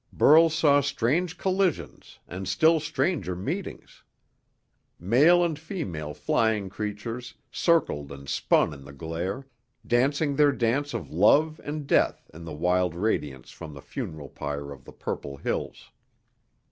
Burl 0.11 0.49
saw 0.49 0.81
strange 0.81 1.37
collisions 1.37 2.17
and 2.27 2.47
still 2.47 2.79
stranger 2.79 3.35
meetings. 3.35 4.03
Male 4.99 5.43
and 5.43 5.59
female 5.59 6.15
flying 6.15 6.71
creatures 6.71 7.35
circled 7.51 8.11
and 8.11 8.27
spun 8.27 8.73
in 8.73 8.83
the 8.83 8.93
glare, 8.93 9.45
dancing 9.85 10.35
their 10.35 10.53
dance 10.53 10.95
of 10.95 11.11
love 11.11 11.61
and 11.63 11.85
death 11.85 12.31
in 12.33 12.45
the 12.45 12.55
wild 12.55 12.95
radiance 12.95 13.51
from 13.51 13.75
the 13.75 13.79
funeral 13.83 14.29
pyre 14.29 14.71
of 14.71 14.85
the 14.85 14.91
purple 14.91 15.37
hills. 15.37 15.91